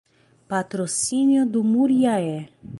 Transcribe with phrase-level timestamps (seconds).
[0.47, 2.49] Patrocínio do Muriaé